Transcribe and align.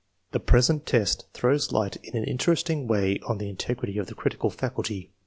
The 0.31 0.39
present 0.39 0.87
test 0.87 1.27
throws 1.31 1.71
light 1.71 1.97
in 1.97 2.17
an 2.17 2.23
interesting 2.23 2.87
way 2.87 3.19
on 3.27 3.37
the 3.37 3.49
integrity 3.51 3.99
of 3.99 4.07
the 4.07 4.15
critical 4.15 4.49
faculty. 4.49 5.11